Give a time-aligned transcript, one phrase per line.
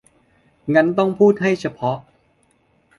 [0.73, 1.97] งั้นต้องพูดให้เฉพาะ